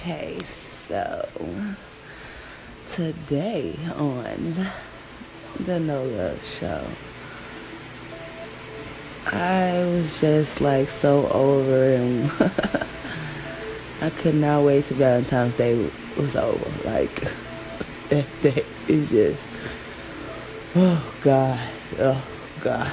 [0.00, 1.28] Okay, so
[2.88, 4.66] today on
[5.66, 6.86] the No Love Show,
[9.26, 12.30] I was just like so over and
[14.00, 16.88] I could not wait till Valentine's Day was over.
[16.88, 17.20] Like
[18.08, 19.42] that day is just
[20.76, 22.24] oh God, oh
[22.62, 22.90] God.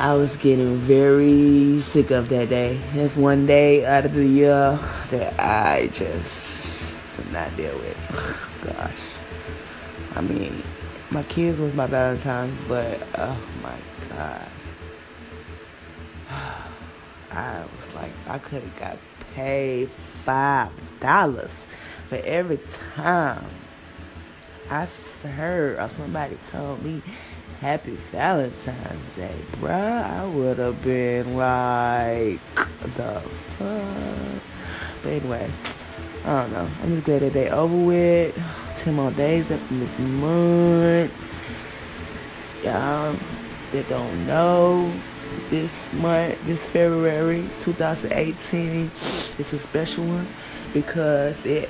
[0.00, 2.80] I was getting very sick of that day.
[2.94, 4.78] That's one day out of the year
[5.10, 7.98] that I just did not deal with.
[8.64, 10.16] Gosh.
[10.16, 10.62] I mean,
[11.10, 13.76] my kids was my Valentine's, but oh my
[14.08, 14.48] God.
[17.32, 18.96] I was like, I could have got
[19.34, 19.90] paid
[20.24, 21.66] five dollars
[22.08, 22.60] for every
[22.94, 23.44] time
[24.70, 27.02] I heard or somebody told me
[27.60, 29.70] Happy Valentine's Day, bruh.
[29.70, 32.40] I would have been like,
[32.96, 33.20] the
[33.58, 34.42] fuck?
[35.02, 35.50] But anyway,
[36.24, 36.66] I don't know.
[36.82, 38.42] I'm just glad that they over with.
[38.78, 41.12] 10 more days left in this month.
[42.64, 43.14] Y'all
[43.72, 44.90] that don't know,
[45.50, 48.90] this month, this February 2018
[49.38, 50.26] is a special one
[50.72, 51.68] because it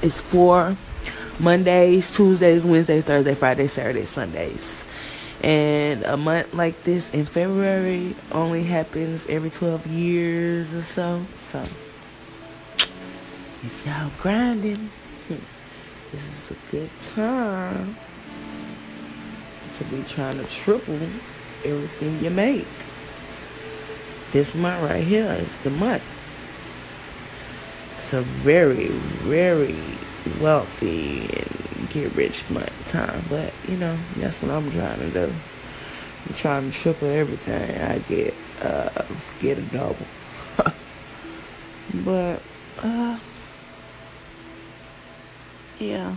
[0.00, 0.76] is for
[1.40, 4.84] Mondays, Tuesdays, Wednesdays, Thursdays, Fridays, Saturdays, Sundays.
[5.42, 11.24] And a month like this in February only happens every 12 years or so.
[11.50, 11.64] So,
[12.76, 14.90] if y'all grinding,
[15.28, 15.40] this
[16.12, 17.96] is a good time
[19.78, 21.00] to be trying to triple
[21.64, 22.66] everything you make.
[24.32, 26.02] This month right here is the month.
[27.96, 29.74] It's a very, very
[30.40, 33.24] wealthy and get rich month time.
[33.28, 35.32] But you know, that's what I'm trying to do.
[36.28, 39.04] I'm trying to triple everything I get, uh,
[39.40, 40.06] get a double.
[41.94, 42.42] but
[42.82, 43.18] uh,
[45.78, 46.16] yeah.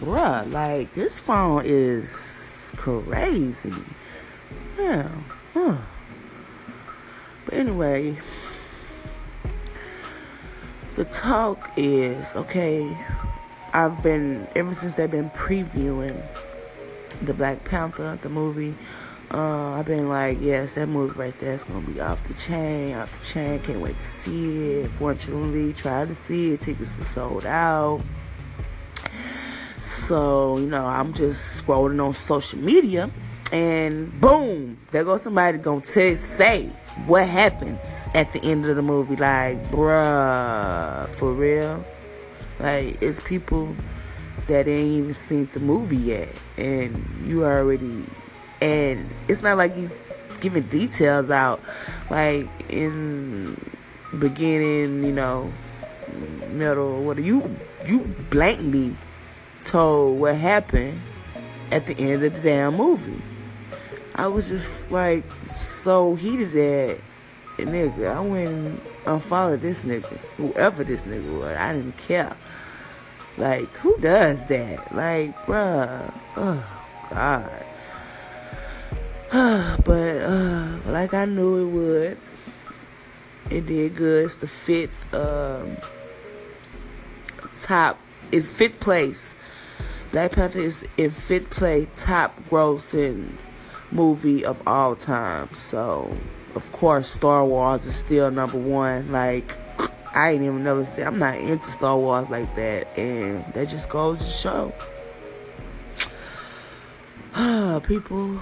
[0.00, 3.74] Bruh, like this phone is crazy.
[4.78, 5.08] Yeah.
[5.52, 5.76] Huh.
[7.44, 8.16] But anyway,
[11.00, 12.94] the talk is okay.
[13.72, 16.20] I've been ever since they've been previewing
[17.22, 18.74] the Black Panther, the movie.
[19.32, 22.94] Uh, I've been like, yes, that movie right there is gonna be off the chain,
[22.96, 23.60] off the chain.
[23.60, 24.88] Can't wait to see it.
[24.90, 26.60] Fortunately, tried to see it.
[26.60, 28.02] Tickets were sold out.
[29.80, 33.08] So you know, I'm just scrolling on social media,
[33.52, 36.70] and boom, there goes somebody gonna text, say
[37.06, 39.16] what happens at the end of the movie.
[39.16, 41.84] Like, bruh, for real?
[42.58, 43.74] Like, it's people
[44.46, 46.28] that ain't even seen the movie yet.
[46.56, 48.04] And you already.
[48.60, 49.90] And it's not like he's
[50.40, 51.60] giving details out.
[52.10, 53.56] Like, in
[54.18, 55.52] beginning, you know,
[56.50, 57.56] middle, what are you.
[57.86, 58.96] You blatantly
[59.64, 61.00] told what happened
[61.72, 63.22] at the end of the damn movie.
[64.14, 65.24] I was just like,
[65.58, 67.00] so heated that
[67.66, 68.14] nigga.
[68.14, 71.56] I went unfollowed this nigga, whoever this nigga was.
[71.56, 72.36] I didn't care.
[73.36, 74.94] Like, who does that?
[74.94, 76.12] Like, bruh.
[76.36, 77.64] Oh, God.
[79.84, 82.18] but, uh, like I knew it would.
[83.50, 84.26] It did good.
[84.26, 85.76] It's the fifth, um,
[87.56, 87.98] top,
[88.32, 89.34] it's fifth place.
[90.12, 93.30] Black Panther is in fifth place, top grossing
[93.92, 95.52] movie of all time.
[95.54, 96.16] So,
[96.54, 99.10] of course, Star Wars is still number one.
[99.12, 99.54] Like,
[100.14, 103.88] I ain't even never said I'm not into Star Wars like that, and that just
[103.88, 104.72] goes to show.
[107.86, 108.40] People,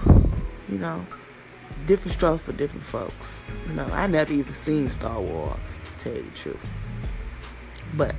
[0.68, 1.04] you know,
[1.86, 3.14] different strokes for different folks.
[3.66, 6.66] You know, I never even seen Star Wars, tell you the truth.
[7.94, 8.14] But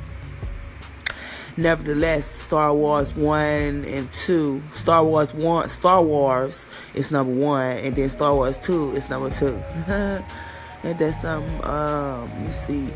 [1.62, 7.96] nevertheless, Star Wars one and two, Star Wars one, Star Wars is number one, and
[7.96, 9.62] then Star Wars two is number two.
[9.88, 12.88] and that's um, um, let me see.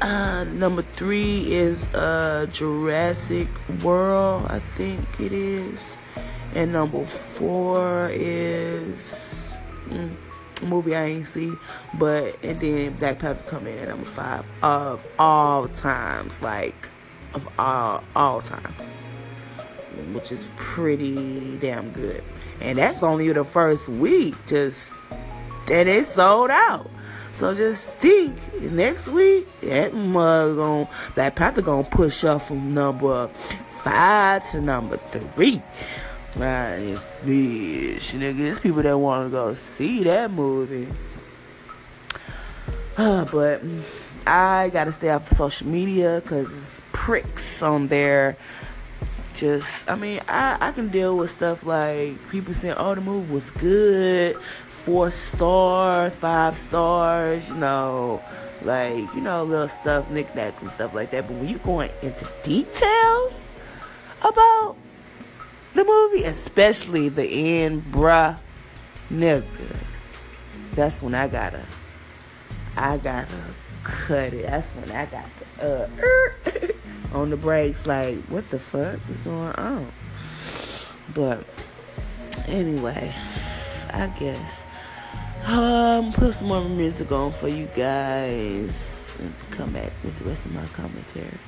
[0.00, 3.48] Uh, number three is uh Jurassic
[3.82, 5.98] World, I think it is,
[6.54, 9.58] and number four is.
[9.88, 10.14] Mm,
[10.62, 11.52] movie I ain't see,
[11.98, 16.42] but and then Black Panther come in at number five of all times.
[16.42, 16.89] Like
[17.34, 18.86] of all all times,
[20.12, 22.22] which is pretty damn good.
[22.60, 24.94] And that's only the first week, just
[25.70, 26.90] and it sold out.
[27.32, 33.28] So just think, next week that mug on that Panther gonna push up from number
[33.28, 35.62] five to number three.
[36.36, 38.38] Right, this bitch, nigga.
[38.38, 40.88] There's people that want to go see that movie.
[42.96, 43.62] Uh, but
[44.26, 46.80] I gotta stay off of social media because it's
[47.10, 48.36] pricks on there.
[49.34, 53.32] Just, I mean, I, I can deal with stuff like people saying, oh, the movie
[53.32, 54.36] was good,
[54.84, 58.22] four stars, five stars, you know,
[58.62, 61.26] like, you know, little stuff, knickknacks and stuff like that.
[61.26, 63.32] But when you're going into details
[64.20, 64.76] about
[65.74, 68.38] the movie, especially the end, bruh,
[69.12, 69.76] nigga,
[70.74, 71.64] that's when I gotta,
[72.76, 73.42] I gotta
[73.82, 74.46] cut it.
[74.46, 75.24] That's when I got
[75.58, 76.72] the, uh,
[77.12, 79.92] on the brakes, like, what the fuck is going on?
[81.14, 81.44] But,
[82.46, 83.14] anyway,
[83.92, 84.62] I guess,
[85.46, 90.46] um, put some more music on for you guys and come back with the rest
[90.46, 91.38] of my commentary.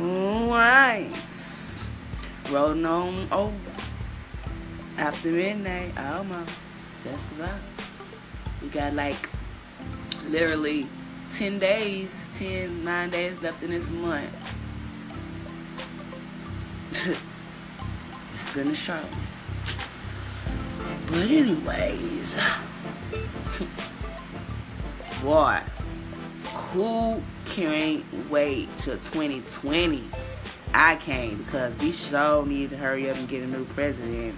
[0.00, 1.14] Alright
[2.50, 3.54] rolling on over.
[4.96, 7.04] After midnight, almost.
[7.04, 7.60] Just about.
[8.62, 9.28] We got like
[10.28, 10.88] literally
[11.32, 14.30] 10 days, 10, 9 days left in this month.
[18.34, 19.04] it's been a one.
[21.06, 22.38] But anyways,
[25.22, 25.60] boy,
[26.72, 30.04] who can't wait till 2020?
[30.74, 34.34] I came because we sure need to hurry up and get a new president.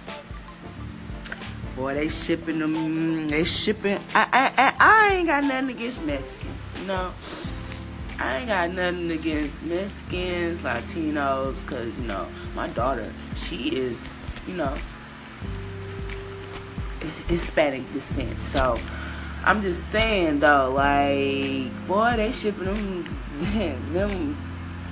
[1.75, 2.75] Boy, they shipping them.
[2.75, 3.99] Mm, they shipping.
[4.13, 6.50] I, I, I, I ain't got nothing against Mexicans.
[6.81, 7.13] You know,
[8.19, 14.55] I ain't got nothing against Mexicans, Latinos, cause you know my daughter, she is, you
[14.55, 14.73] know,
[17.27, 18.41] Hispanic descent.
[18.41, 18.79] So
[19.45, 24.35] I'm just saying though, like, boy, they shipping them, them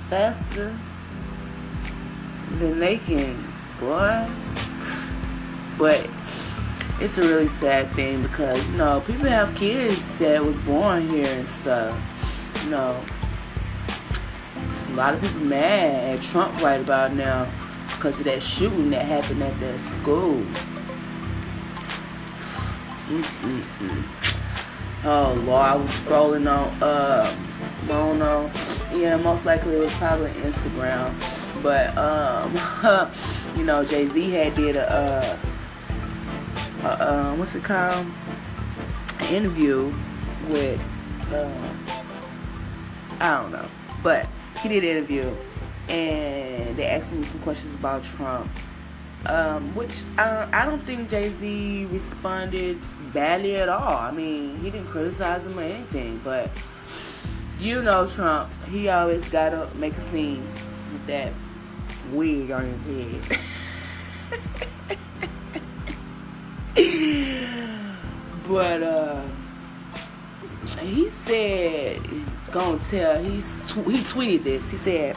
[0.08, 0.72] faster
[2.60, 3.36] than they can,
[3.80, 4.28] boy.
[5.76, 6.08] But
[7.00, 11.26] it's a really sad thing because you know people have kids that was born here
[11.26, 11.96] and stuff.
[12.64, 13.00] You know,
[14.72, 17.48] it's a lot of people mad at Trump right about now
[17.88, 20.42] because of that shooting that happened at that school.
[23.08, 24.04] Mm-mm-mm.
[25.04, 27.34] Oh Lord, I was scrolling on uh,
[27.86, 28.50] Mono.
[28.94, 31.14] Yeah, most likely it was probably Instagram
[31.62, 32.52] but um,
[33.56, 35.38] you know, Jay Z had did a, uh,
[36.84, 38.06] um, what's it called?
[39.20, 39.92] An interview
[40.48, 40.80] with
[41.32, 41.76] um,
[43.20, 43.66] I don't know,
[44.02, 44.26] but
[44.62, 45.34] he did an interview,
[45.88, 48.50] and they asked him some questions about Trump.
[49.26, 52.78] Um, which uh, I don't think Jay Z responded
[53.12, 53.98] badly at all.
[53.98, 56.50] I mean, he didn't criticize him or anything, but
[57.58, 60.42] you know Trump, he always gotta make a scene
[60.92, 61.34] with that
[62.12, 63.40] wig on his head.
[68.50, 69.22] but uh
[70.80, 72.02] he said
[72.50, 75.16] gonna tell he's he tweeted this he said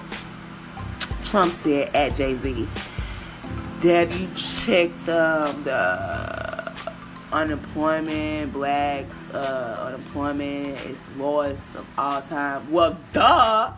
[1.23, 2.67] trump said at jay-z
[3.81, 6.71] have you checked um, the
[7.31, 13.73] unemployment blacks uh, unemployment is lowest of all time well duh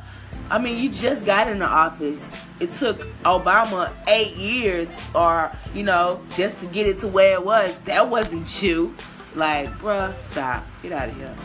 [0.50, 2.36] I mean, you just got in the office.
[2.60, 7.44] It took Obama eight years, or you know, just to get it to where it
[7.44, 7.76] was.
[7.80, 8.96] That wasn't you.
[9.36, 10.66] Like, bruh, stop.
[10.82, 11.36] Get out of here.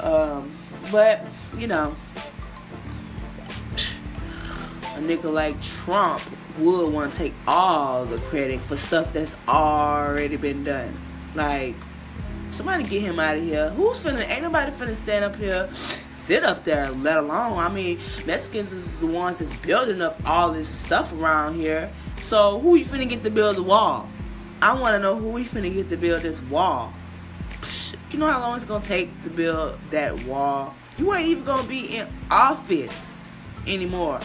[0.00, 0.50] Um,
[0.90, 1.24] but
[1.58, 1.94] you know,
[3.76, 6.22] a nigga like Trump
[6.58, 10.96] would want to take all the credit for stuff that's already been done.
[11.34, 11.74] Like,
[12.54, 13.70] somebody get him out of here.
[13.70, 14.28] Who's finna?
[14.28, 15.68] Ain't nobody finna stand up here
[16.30, 17.58] sit up there, let alone.
[17.58, 21.90] I mean, Mexicans is the ones that's building up all this stuff around here.
[22.22, 24.08] So who you finna get to build the wall?
[24.62, 26.92] I want to know who we finna get to build this wall.
[28.10, 30.74] You know how long it's gonna take to build that wall?
[30.98, 33.14] You ain't even gonna be in office
[33.68, 34.20] anymore.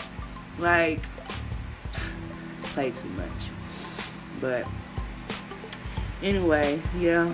[0.57, 1.01] Like,
[2.63, 3.29] play too much.
[4.41, 4.65] But
[6.23, 7.31] anyway, yeah.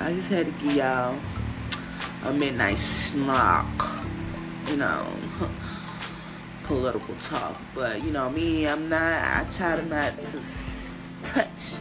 [0.00, 1.16] I just had to give y'all
[2.24, 3.66] a midnight snack,
[4.68, 5.06] you know,
[6.64, 7.60] political talk.
[7.76, 9.00] But you know, me, I'm not.
[9.00, 10.42] I try to not to
[11.22, 11.74] touch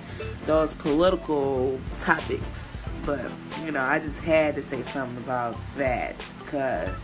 [0.45, 2.70] those political topics.
[3.05, 3.31] But
[3.63, 6.95] you know, I just had to say something about that because,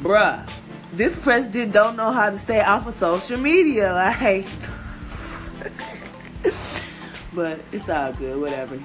[0.00, 0.48] bruh,
[0.92, 3.92] this president don't know how to stay off of social media.
[4.20, 4.46] Like,
[7.34, 8.40] but it's all good.
[8.40, 8.76] Whatever.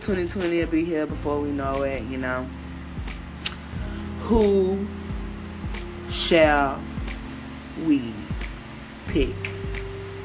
[0.00, 2.46] 2020 will be here before we know it, you know.
[4.22, 4.86] Who
[6.10, 6.80] shall
[7.84, 8.14] we
[9.08, 9.34] pick?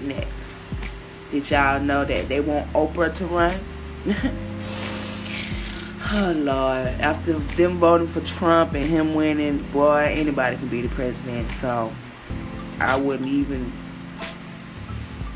[0.01, 0.65] next.
[1.31, 3.59] Did y'all know that they want Oprah to run?
[6.11, 6.87] oh Lord!
[6.99, 11.49] After them voting for Trump and him winning, boy, anybody can be the president.
[11.51, 11.91] So
[12.79, 13.71] I wouldn't even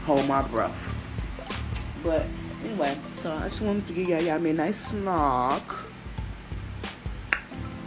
[0.06, 0.96] hold my breath.
[2.04, 2.26] But
[2.64, 5.64] anyway, so I just wanted to give y'all, y'all me a nice snack.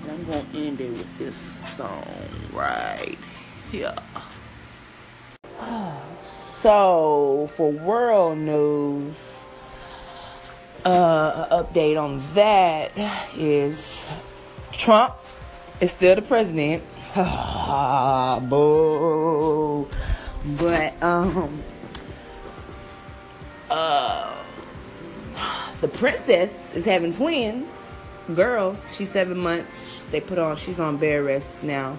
[0.02, 2.06] And I'm gonna end it with this song
[2.52, 3.18] right
[3.70, 3.94] here.
[6.64, 9.33] So for world news,
[10.84, 12.92] uh, update on that
[13.36, 14.04] is
[14.72, 15.14] Trump
[15.80, 16.82] is still the president.
[18.48, 19.88] Boo.
[20.58, 21.62] But um
[23.70, 24.34] uh
[25.80, 27.98] the princess is having twins,
[28.34, 28.96] girls.
[28.96, 30.00] She's seven months.
[30.08, 30.56] They put on.
[30.56, 31.98] She's on bed rest now.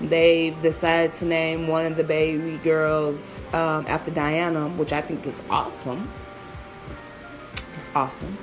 [0.00, 5.26] They've decided to name one of the baby girls um, after Diana, which I think
[5.26, 6.10] is awesome.
[7.80, 8.36] It's awesome.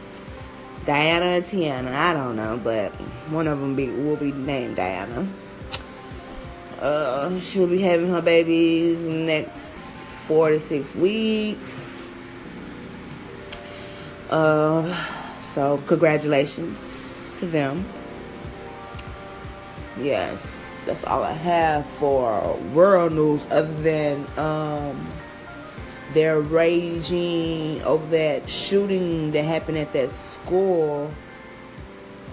[0.87, 2.91] Diana and Tiana, I don't know, but
[3.29, 5.27] one of them be, will be named Diana.
[6.79, 9.89] Uh, she'll be having her babies next
[10.25, 12.01] four to six weeks.
[14.31, 14.91] Uh,
[15.43, 17.85] so congratulations to them.
[19.99, 25.05] Yes that's all I have for world news other than um,
[26.13, 31.11] they're raging over that shooting that happened at that school.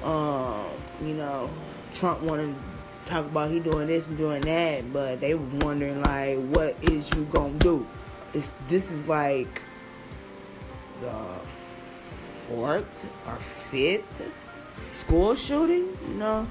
[0.02, 0.66] Um,
[1.02, 1.50] you know,
[1.94, 6.00] Trump wanted to talk about he doing this and doing that, but they were wondering
[6.02, 7.86] like, what is you gonna do?
[8.32, 9.62] It's this is like
[11.00, 11.12] the
[12.48, 14.30] fourth or fifth
[14.72, 16.46] school shooting, you know.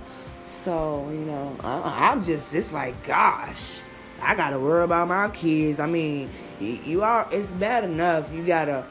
[0.64, 3.82] So, you know, I, am just, it's like, gosh,
[4.22, 5.80] I gotta worry about my kids.
[5.80, 8.32] I mean, you, are, it's bad enough.
[8.34, 8.86] You gotta,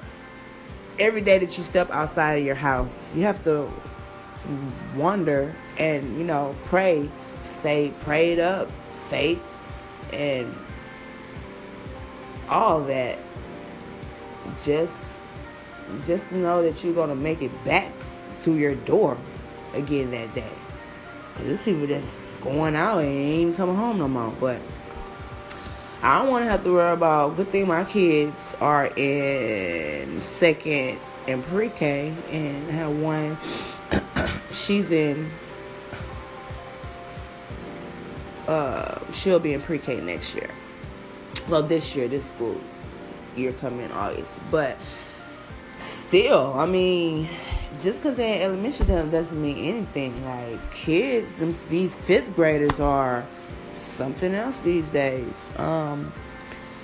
[0.98, 3.70] every day that you step outside of your house, you have to
[4.96, 7.10] wonder and, you know, pray,
[7.42, 8.70] stay prayed up,
[9.08, 9.42] faith,
[10.12, 10.54] and
[12.48, 13.18] all that.
[14.62, 15.16] Just,
[16.04, 17.92] just to know that you're gonna make it back
[18.40, 19.16] through your door
[19.74, 20.52] again that day.
[21.34, 24.34] Cause there's people that's going out and ain't even coming home no more.
[24.38, 24.60] But
[26.02, 27.36] I don't want to have to worry about.
[27.36, 33.38] Good thing my kids are in second and pre-K, and I have one.
[34.50, 35.30] she's in.
[38.48, 40.50] Uh, she'll be in pre-K next year.
[41.48, 42.60] Well, this year, this school
[43.36, 44.76] year coming in August, but
[45.78, 47.28] still, I mean
[47.80, 50.24] just because they're in elementary doesn't mean anything.
[50.24, 53.24] Like kids, them, these fifth graders are
[53.92, 55.32] something else these days.
[55.56, 56.12] Um,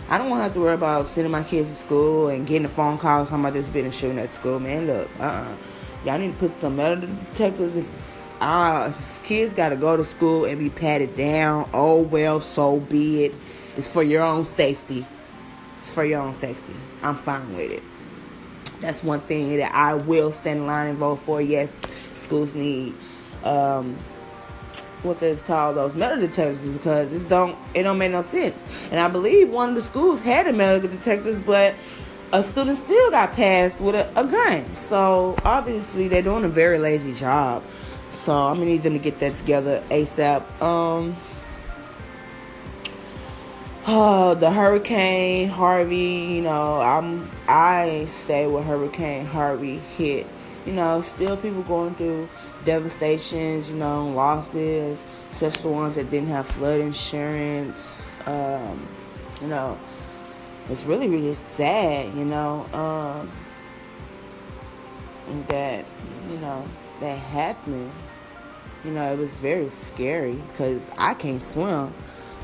[0.08, 2.64] I don't want to have to worry about sending my kids to school and getting
[2.64, 4.58] a phone call talking about this being a shooting at school.
[4.58, 5.56] Man, look, uh, uh-uh.
[6.04, 7.76] y'all need to put some metal detectors.
[7.76, 12.40] If, uh, if kids got to go to school and be patted down, oh well,
[12.40, 13.34] so be it.
[13.76, 15.06] It's for your own safety.
[15.80, 16.74] It's for your own safety.
[17.02, 17.82] I'm fine with it.
[18.80, 21.42] That's one thing that I will stand in line and vote for.
[21.42, 21.82] Yes,
[22.14, 22.94] schools need
[23.44, 23.96] um,
[25.02, 28.64] what is called those metal detectors because this don't it don't make no sense.
[28.90, 31.74] And I believe one of the schools had a metal detectors, but
[32.32, 34.74] a student still got passed with a, a gun.
[34.74, 37.62] So obviously they're doing a very lazy job.
[38.10, 40.42] So I'm gonna need them to get that together ASAP.
[40.60, 41.16] Um,
[43.86, 50.26] oh, the hurricane Harvey, you know, I'm I stay with Hurricane Harvey hit.
[50.66, 52.28] You know, still people going through
[52.64, 58.12] devastations, you know, losses, especially ones that didn't have flood insurance.
[58.26, 58.86] Um,
[59.40, 59.78] you know,
[60.68, 63.30] it's really, really sad, you know, um,
[65.48, 65.84] that,
[66.30, 66.64] you know,
[67.00, 67.90] that happened.
[68.84, 71.92] You know, it was very scary because I can't swim.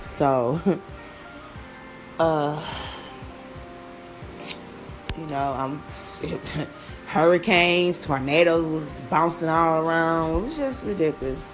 [0.03, 0.61] So,
[2.19, 2.63] uh,
[5.19, 5.83] you know, I'm
[7.07, 10.35] hurricanes, tornadoes bouncing all around.
[10.35, 11.53] It was just ridiculous.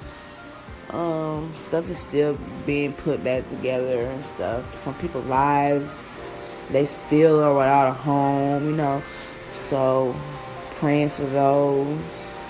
[0.90, 4.74] Um, stuff is still being put back together and stuff.
[4.74, 6.32] Some people lives,
[6.70, 9.02] they still are without a home, you know.
[9.68, 10.16] So,
[10.76, 11.98] praying for those,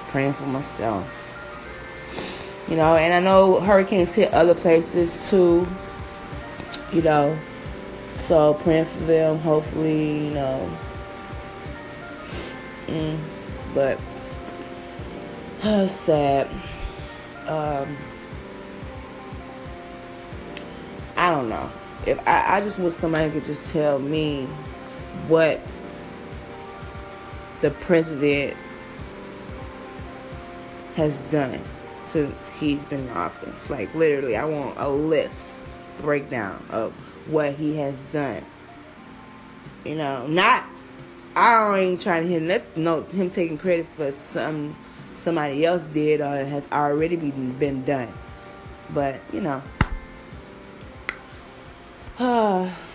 [0.09, 1.17] praying for myself.
[2.69, 5.67] You know, and I know hurricanes hit other places too,
[6.93, 7.39] you know.
[8.17, 10.71] So, praying for them, hopefully, you know
[12.91, 13.19] Mm,
[13.73, 14.01] but
[15.63, 16.49] uh, sad.
[17.47, 17.97] Um,
[21.17, 21.71] I don't know.
[22.07, 24.47] if I, I just wish somebody could just tell me
[25.29, 25.61] what
[27.61, 28.57] the president
[30.97, 31.61] has done
[32.09, 33.71] since he's been in office.
[33.71, 35.61] Like literally, I want a list
[36.01, 36.93] breakdown of
[37.27, 38.45] what he has done.
[39.85, 40.65] You know, not
[41.37, 44.77] I ain't trying to hear nothing, no him taking credit for some
[45.15, 48.13] somebody else did or has already been been done.
[48.91, 49.63] But you know.